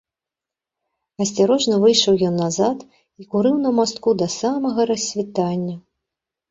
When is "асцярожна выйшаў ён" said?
1.25-2.35